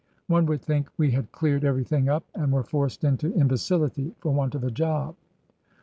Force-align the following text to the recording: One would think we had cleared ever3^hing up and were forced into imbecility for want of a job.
One 0.25 0.47
would 0.47 0.63
think 0.63 0.89
we 0.97 1.11
had 1.11 1.31
cleared 1.31 1.61
ever3^hing 1.61 2.09
up 2.09 2.23
and 2.33 2.51
were 2.51 2.63
forced 2.63 3.03
into 3.03 3.33
imbecility 3.35 4.15
for 4.17 4.31
want 4.33 4.55
of 4.55 4.63
a 4.63 4.71
job. 4.71 5.13